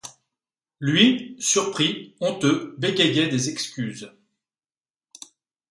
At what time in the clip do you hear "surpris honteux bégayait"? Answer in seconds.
1.37-3.27